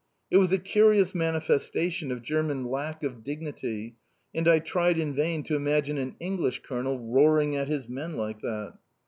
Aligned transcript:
It 0.31 0.37
was 0.37 0.51
a 0.51 0.57
curious 0.57 1.13
manifestation 1.13 2.11
of 2.11 2.23
German 2.23 2.65
lack 2.65 3.03
of 3.03 3.23
dignity 3.23 3.97
and 4.33 4.47
I 4.47 4.57
tried 4.57 4.97
in 4.97 5.13
vain 5.13 5.43
to 5.43 5.55
imagine 5.55 5.99
an 5.99 6.15
English 6.19 6.63
Colonel 6.63 6.97
roaring 6.97 7.55
at 7.55 7.67
his 7.67 7.87
men 7.87 8.17
like 8.17 8.39
that. 8.39 8.79